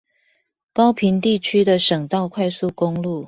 [0.73, 3.19] 高屏地區的省道快速公路